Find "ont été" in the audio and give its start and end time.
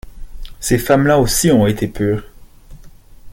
1.51-1.87